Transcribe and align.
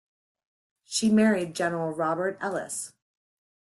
She 0.83 1.11
married 1.11 1.53
General 1.53 1.93
Robert 1.93 2.39
Ellice. 2.41 2.91